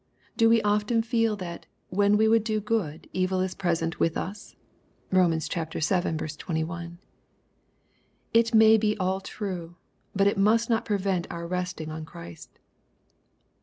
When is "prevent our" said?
10.85-11.45